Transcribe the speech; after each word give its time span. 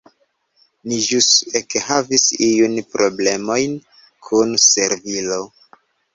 Ni 0.91 0.95
ĵus 1.07 1.27
ekhavis 1.59 2.23
iujn 2.47 2.81
problemojn 2.95 3.77
kun 4.31 4.59
servilo. 4.67 5.41